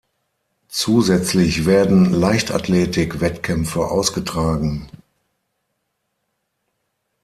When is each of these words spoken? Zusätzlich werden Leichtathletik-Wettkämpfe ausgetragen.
Zusätzlich 0.67 1.67
werden 1.67 2.11
Leichtathletik-Wettkämpfe 2.11 3.85
ausgetragen. 3.91 4.89